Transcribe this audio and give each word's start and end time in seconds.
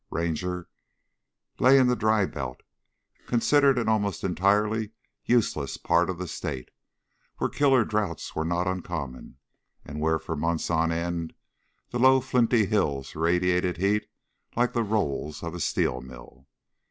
Ranger 0.09 0.67
lay 1.59 1.77
in 1.77 1.85
the 1.85 1.95
dry 1.95 2.25
belt 2.25 2.61
considered 3.27 3.77
an 3.77 3.87
almost 3.87 4.23
entirely 4.23 4.93
useless 5.25 5.77
part 5.77 6.09
of 6.09 6.17
the 6.17 6.27
state 6.27 6.69
where 7.37 7.51
killing 7.51 7.83
droughts 7.85 8.35
were 8.35 8.43
not 8.43 8.65
uncommon, 8.65 9.37
and 9.85 9.99
where 10.01 10.17
for 10.17 10.35
months 10.35 10.71
on 10.71 10.91
end 10.91 11.35
the 11.91 11.99
low, 11.99 12.19
flinty 12.19 12.65
hills 12.65 13.15
radiate 13.15 13.77
heat 13.77 14.07
like 14.55 14.73
the 14.73 14.81
rolls 14.81 15.43
of 15.43 15.53
a 15.53 15.59
steel 15.59 16.01
mill. 16.01 16.47